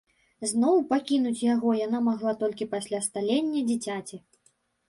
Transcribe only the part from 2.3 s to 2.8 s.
толькі